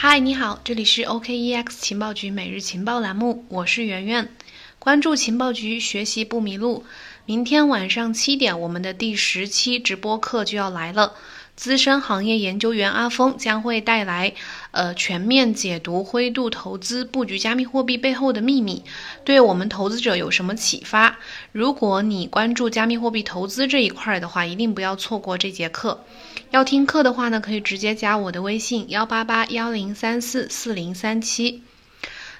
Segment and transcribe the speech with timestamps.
[0.00, 4.28] 嗨，你好，这里是 OKEX 情报局每日情报栏目，我是圆圆。
[4.78, 6.84] 关注情报局，学习不迷路。
[7.26, 11.14] 明天晚上七点，我们的第十期直播课就要来了。
[11.56, 14.34] 资深行业研究员阿峰将会带来，
[14.70, 18.84] 呃，全面解读灰度投资布局加密货币背后的秘密，
[19.24, 21.18] 对我们投资者有什么启发？
[21.52, 26.04] 如果你关注加密货币投资这一块的话，一定不要错过这节课。
[26.50, 31.62] 要听课的话呢，可以直接加我的微信幺八八幺零三四四零三七。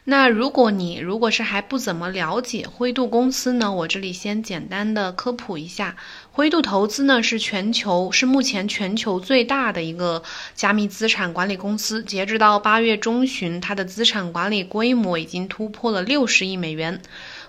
[0.04, 5.96] 那如果你如果是还不怎么了解灰度公司呢，我这里先简单的科普一下，
[6.38, 10.22] 灰度投资呢是全球是目前全球最大的一个
[10.54, 17.02] 加密资产管理公司，截止到八月中旬，它的资产管理规模已经突破了六十亿美元。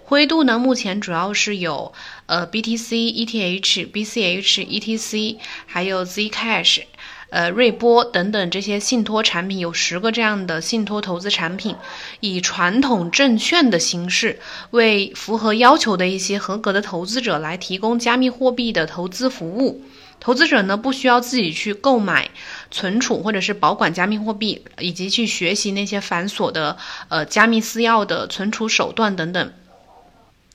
[0.04, 1.94] 灰度呢目前主要是有
[2.26, 6.82] 呃 BTC、ETH、BCH、ETC，还有 Zcash。
[7.30, 11.76] 呃，瑞波等等这些信托产品有十个这样的信托投资产品，
[12.20, 14.40] 以传统证券的形式
[14.72, 19.84] 为符合要求的一些合格的投资者来提供加密货币的投资服务。
[20.20, 22.30] 投资者呢不需要自己去购买、
[22.72, 29.54] 存储或者是保管加密货币，以及去学习那些繁琐的呃加密私钥的存储手段等等。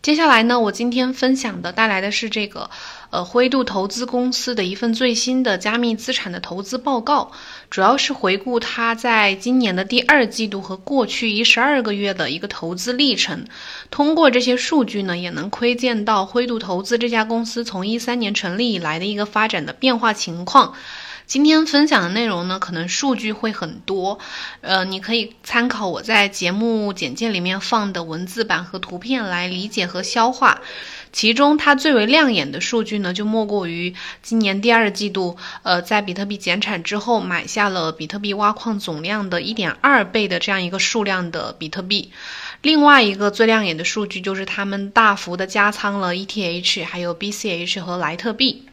[0.05, 2.69] 接下来呢，我今天分享的带来的是这个。
[3.09, 7.31] 呃，灰度投资公司的一份最新的加密资产的投资报告，
[7.71, 13.47] 主要是回顾它在今年的第二季度和过去一十二个月的一个投资历程。
[13.91, 20.75] 通过这些数据呢，也能窥见到灰度投资这家公司从一三年成立以来的一个发展的变化情况。
[21.27, 24.19] 今天分享的内容呢，可能数据会很多，
[24.61, 30.61] 呃，你可以参考我在节目简介里面放的文字版和图片来理解和消化。
[31.13, 42.11] 其中，它最为亮眼的数据呢，就莫过于今年第二季度，呃，在比特币减产之后，买下了比特币挖矿总量的一点二倍的这样一个数量的比特币。
[42.61, 48.65] 另外一个最亮眼的数据就是他们大幅的加仓了 ETH，还有 BCH 和莱特币。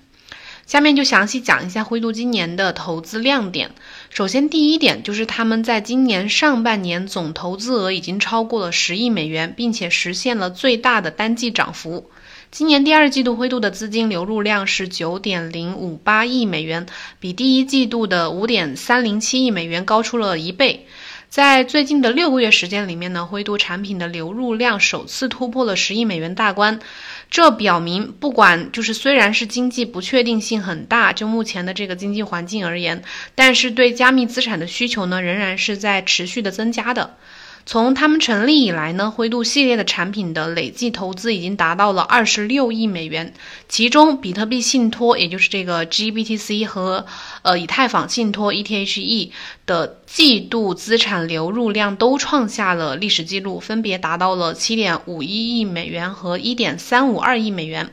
[0.72, 3.72] 下面就详细讲一下灰度今年的投资亮点。
[4.10, 12.10] 首先，第一点就是他们在今年上半年总投资额已经超过了十亿美元，并且实现了最大的单季涨幅。
[12.52, 16.86] 今年第二季度灰度的资金流入量是九点零五八亿美元，
[17.20, 20.88] 比第一季度的五点三零七亿美元高出了一倍。
[21.32, 26.82] 在最近的六个月时间里面呢，灰度产品的流入量首次突破了十亿美元大关。
[27.30, 33.02] 这表明，不管就是虽然是经济不确定性很大，就目前的这个经济环境而言，
[33.34, 37.16] 但是对加密资产的需求呢，仍然是在持续的增加的。
[37.66, 43.34] 从他们成立以来呢，灰度系列的产品的累计投资已经达到了二十六亿美元，
[43.70, 47.06] 其中比特币信托，也就是这个 GBTC 和
[47.44, 49.30] 呃以太坊信托 ETHE
[49.66, 57.90] 的季度资产流入量都创下了历史记录，分别达到了七点五一亿美元和一点三五二亿美元。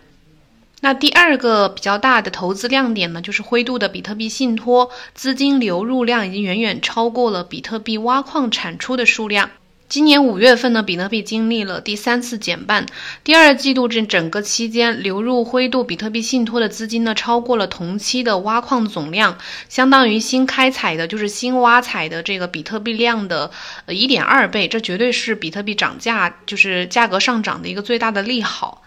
[0.80, 9.50] 那第二个比较大的投资亮点呢，就是灰度的比特币信托资金流入量已经远远超过了比特币挖矿产出的数量。
[9.88, 12.84] 今年五月份呢，比特币经历了第三次减半，
[13.24, 19.38] 第二季度这整个期间流入灰度比特币信托的资金呢，超过了同期的挖矿总量，
[19.70, 23.50] 相当于新开采的，就是新挖采的这个比特币量的
[23.86, 28.82] 呃一点二倍，这绝对是比特币涨价，就是价格上涨的一个最大的利好。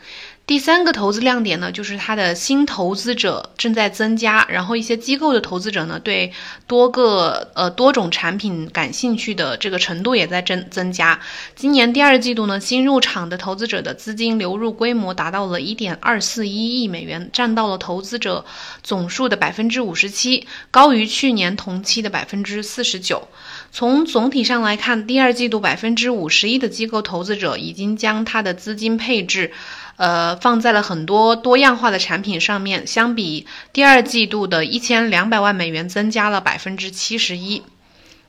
[0.47, 6.33] 第三个投资亮点呢，就是它的新投资者正在增加，然后一些机构的投资者呢，对
[6.67, 11.17] 多个呃多种产品感兴趣的这个程度也在增增加。
[11.55, 18.43] 今年第二季度呢，新入场的投资者的资金流入规模达到了一点二四一亿美元，占到了投资者
[18.83, 23.29] 总数的百分之五十七，高于去年同期的百分之四十九。
[23.71, 29.53] 从总体上来看，第二季度百分之五十一的机构投资者已经将它的资金配置。
[30.01, 37.61] 呃，放在了很多多样化的产品上面，相比第二季度的一千两百万美元，增加了百分之七十一。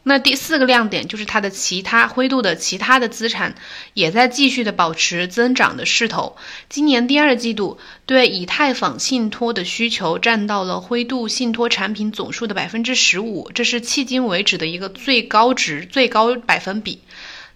[0.02, 3.54] 那第四个亮点就是它的其他灰度的其他的资产
[3.94, 6.36] 也在继续的保持增长的势头。
[6.68, 17.00] 今年第二季度对以太坊信托的需求占到了灰度信托产品总数的百分之十五，这是迄今为止的一个最高值、最高百分比。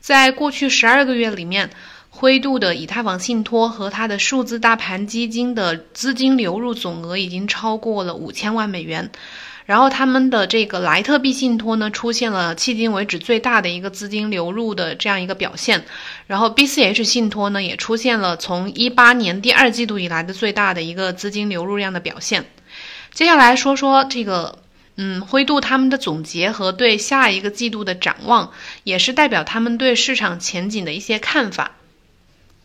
[0.01, 1.69] 在过去十二个月里面。
[2.17, 9.11] 灰度的以太坊信托和它的数字大盘基金的资金流入总额已经超过了五千万美元，
[9.67, 15.85] 然后他们的这个莱特币信托呢，出现了迄今为止最大的一个资金流入的这样一个表现，
[16.27, 22.47] 然后 BCH 信托呢，也出现了从一八年第二季度以来的最大的一个资金流入量的表现。
[23.13, 24.59] 接下来说说这个。
[24.99, 28.53] 嗯，灰度他们的总结和对下一个季度的展望，
[28.83, 31.73] 也是代表他们对市场前景的一些看法。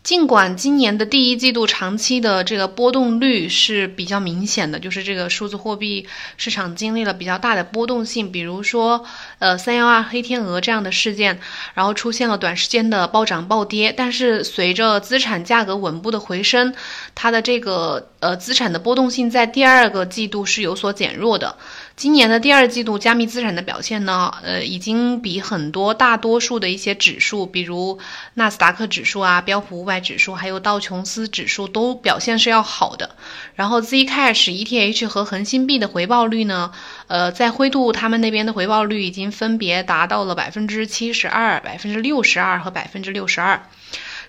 [0.03, 6.07] 尽管今年的第一季度长期的这个波动率是比较明显的，就是这个数字货币
[6.37, 9.05] 市场经历了比较大的波动性，比如说
[9.37, 11.39] 呃三幺二黑天鹅这样的事件，
[11.75, 16.73] 然后出现了短时间的暴涨暴跌，但是随着资产价格稳步的回升，
[17.13, 21.57] 它的这个呃资产的波动性在第二个季度是有所减弱的。
[21.95, 27.99] 今年的第二季度，加密资产的表现呢，呃，已经比很多大多数的一些指数，比如
[28.33, 33.15] 纳斯达克指数啊、标普五百指数，还有道琼斯指数都表现是要好的。
[33.53, 36.71] 然后 Zcash、ETH 和恒星币的回报率呢，
[37.05, 43.61] 呃，在灰度他们那边的回报率已经分别达到了百分之七十二、百分之六十二和百分之六十二。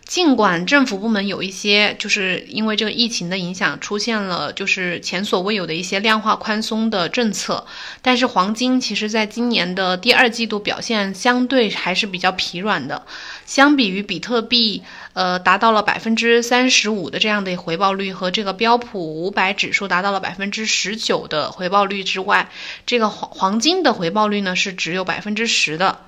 [0.05, 7.67] 尽管政府部门有一些就是因为这个疫情的影响，出现了就是前所未有的一些量化宽松的政策，
[8.03, 13.07] 但是黄金其实在今年的第二季度表现相对还是比较疲软的。
[13.47, 14.83] 相比于比特币，
[15.15, 22.51] 呃，达到了百分之三十五的这样的回报率，和这个标普五百指数达到了百分之十九的回报率之外，
[22.87, 26.01] 这个黄黄金的回报率呢是只有百分之十的。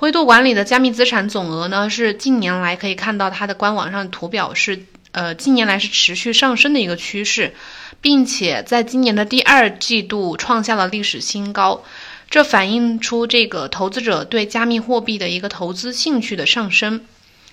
[0.00, 7.52] 灰度管理的加密资产总额呢，是近年来可以看到它的官网上图表是，呃，近年来是持续上升的一个趋势，
[8.00, 11.82] 并且在今年的第二季度创下了历史新高，
[12.30, 17.00] 这反映出这个投资者对加密货币的一个投资兴趣的上升。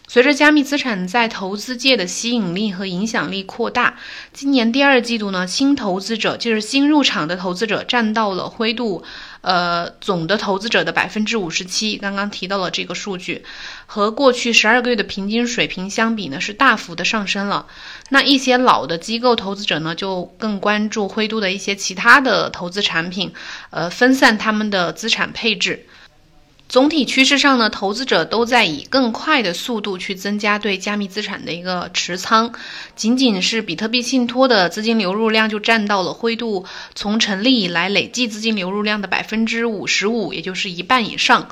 [0.07, 3.95] 随着加密资产在投资界的吸引力和影响力扩大，
[4.31, 9.03] 今年第二季度呢，新投资者就是新入场的投资者占到了灰度。
[9.45, 13.45] 呃，总的投资者的百分之五十七，刚刚提到了这个数据，
[13.85, 17.67] 和过去十二个月的平均水平相比呢，是大幅的上升了。
[18.09, 23.31] 那一些老的机构投资者呢，就更关注灰度的一些其他的投资产品，
[23.69, 25.85] 呃，分散他们的资产配置。
[26.67, 32.51] 总体趋势上呢，投资者都在以更快的速度去增加对加密资产的一个持仓。
[32.95, 36.65] 仅仅是比特币信托的资金流入量就占到了灰度
[36.95, 41.49] 从成立以来累计资金流入量的百分之五十五，也就是一半以上。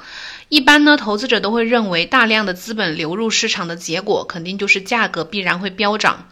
[0.49, 6.27] 一般呢，投资者都会认为大量的资本流入市场的结果，肯定就是价格必然会飙涨。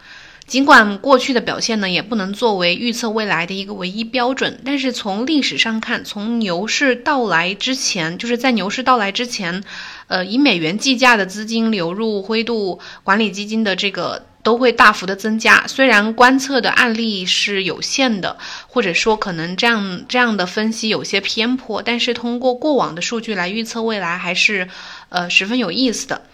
[0.52, 9.64] 尽管过去的表现呢，也不能作为预测未来的一个唯一标准，但是从历史上看，从牛市到来之前，就是在牛市到来之前，
[10.08, 15.66] 呃，以美元计价的资金流入灰度管理基金的这个都会大幅的增加。
[15.66, 24.68] 虽然观测的案例是有限的，或者说可能这样这样的分析有些偏颇，但是通过过往的数据来预测未来，还是
[25.08, 26.26] 呃十分有意思的。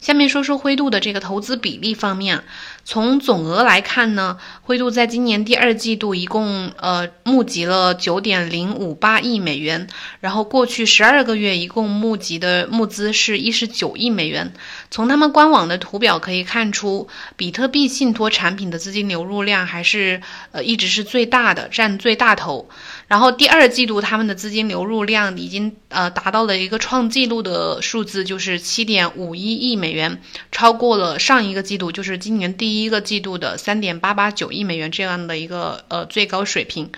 [0.00, 2.44] 下面说说灰度的这个投资比例方面，
[2.84, 9.88] 从总额来看呢，灰度在今年第二季度一共呃募集了九点零五八亿美元，
[10.20, 14.52] 然后过去十二个月一共募集的募资是一十九亿美元。
[14.90, 20.20] 从他们官网的图表可以看出，比特币信托产品的资金流入量还是
[20.52, 22.68] 呃一直是最大的，占最大头。
[23.06, 30.20] 然后第二季度他们的资金流入量已经呃达到了一个创纪录的数字，就是七点五一亿美元，
[30.50, 36.90] 超过了上一个季度，就是今年第一个季度的三点八八九亿美元这样的一个呃最高水平。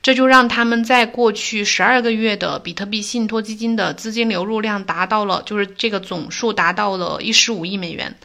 [0.00, 8.16] 这就让他们在过去十二个月的比特币信托基金的资金流入量达到了，就是这个总数达到了一十五亿美元。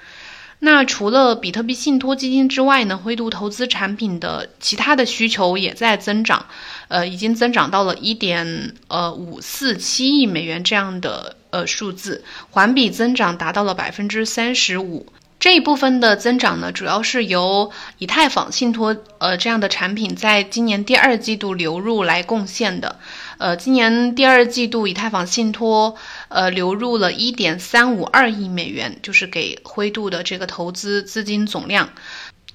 [0.66, 6.46] 那除了比特币信托基金之外呢，灰度投资产品的其他的需求也在增长，
[6.88, 15.06] 呃，已经增长到了一点呃五四七亿美元这样的呃数字，环比增长达到了百分之三十五。
[15.38, 22.98] 这一部分的增长呢，主要是由以太坊信托呃这样的产品在今年第二季度流入来贡献的。
[23.44, 25.98] 呃，今年第二季度以太坊信托
[26.30, 31.90] 呃流入了一点三五二亿美元，就是给灰度的这个投资资金总量。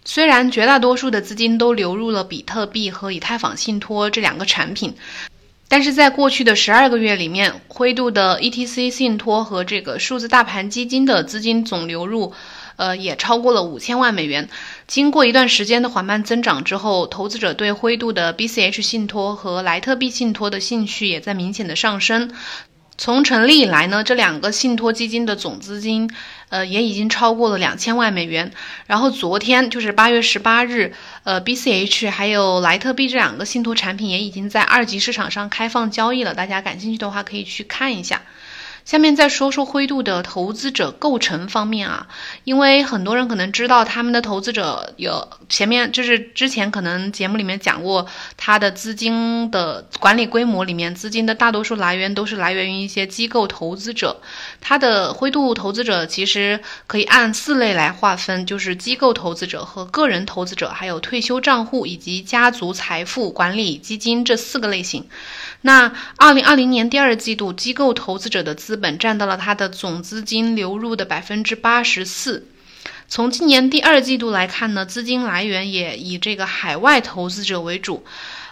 [0.06, 4.94] 虽然绝大多数的资金都流入了比特币和以太坊信托这两个产品，
[5.68, 12.32] 但是在过去的十二个月里面，灰度的 ETC 信托和这个数字大盘基金的资金总流入。
[12.78, 14.48] 呃，也超过了五千万美元。
[14.86, 22.32] 经过一段时间的缓慢增长之后，投资者对灰度的 BCH 信托和莱特币信托的兴趣也在明显的上升。
[23.00, 26.10] 从成立以来呢，这两个信托基金的总资金，
[26.48, 28.50] 呃，也已经超过了两千万美元。
[28.86, 30.92] 然后昨天就是八月十八日，
[31.22, 36.34] 呃，BCH 还有莱特币这两个信托产品也已经在二级市场上开放交易了。
[36.34, 38.22] 大家感兴趣的话，可以去看一下。
[38.88, 42.08] 下面再说说灰度的投资者构成方面啊，
[42.44, 48.06] 因为很多人可能知道他们的投资者有前面就是之前可能节目里面讲过，
[48.38, 54.22] 他的资金的管理规模里面，资金的大多数来源都是来源于一些机构投资者。
[54.62, 65.06] 他的灰度投资者其实可以按四类来划分，就是机构投资者和个人投资者，还有退休账户以及家族财富管理基金这四个类型。
[65.60, 72.48] 那二零二零年第二季度，机构投资者的资本占到了它的总资金流入的百分之八十四。
[73.08, 78.04] 从今年第二季度来看呢，资金来源也以这个海外投资者为主。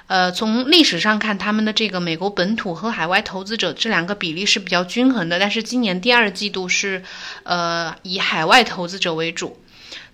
[0.09, 5.39] 呃，从历史上看，他们的这个美国本土和海外投资者这两个比例是比较均衡的。
[5.39, 7.03] 但是今年第二季度是，
[7.43, 9.59] 呃，以海外投资者为主。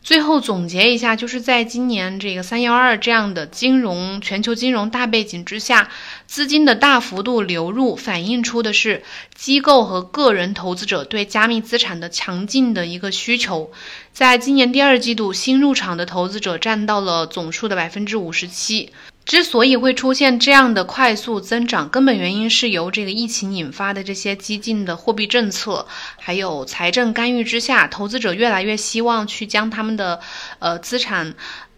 [0.03, 5.89] 最后总结一下，就是在今年这个三幺二这样的金融全球金融大背景之下，
[6.27, 9.05] 资金的大幅度流入，反映出的是
[9.35, 13.71] 机构和个人投资者对加密资产的强劲的一个需求。
[14.13, 18.91] 在今年第二季度，新入场的投资者占到了总数的百分之五十七。
[19.25, 25.87] 之所以会出现这样的快速增长，根本原因是由这个疫情引发的这些激进的货币政策，
[26.19, 30.21] 还有财政干预之下，投资者越来越希望去将他们的
[30.59, 31.35] 呃资产。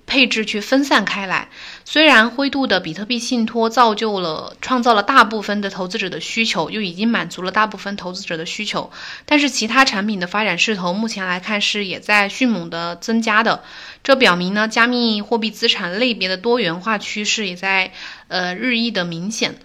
[0.07, 1.49] 配置去分散开来。
[1.85, 8.91] 虽然灰度的比特币信托造就了、创造了大部分的投资者的需求，又已经满足了大部分投资者的需求，
[9.27, 13.63] 但是其他产品的发展势头目前来看是也在迅猛的增加的。
[14.03, 17.93] 这表明呢，加密货币资产类别的多元化趋势也在
[18.29, 19.57] 呃日益的明显。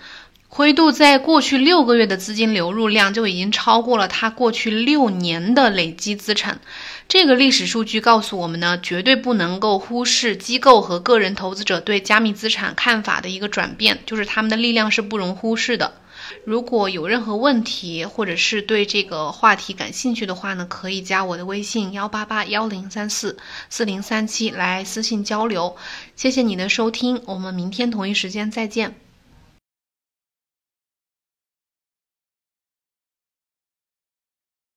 [0.51, 6.59] 灰度在过去六个月的资金流入量就已经超过了它过去六年的累积资产。
[7.09, 15.91] 这个历史数据告诉我们呢，绝对不能够忽视机构和个人投资者对加密资产看法的一个转变，就是他们的力量是不容忽视的。
[16.45, 23.39] 如果有任何问题，或者是对这个话题感兴趣的话呢，可以加我的微信幺八八幺零三四
[23.71, 25.75] 四零三七来私信交流。
[26.15, 29.08] 谢谢你的收听，我们明天同一时间再见。